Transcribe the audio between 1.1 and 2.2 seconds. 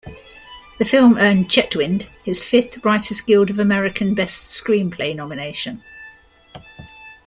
earned Chetwynd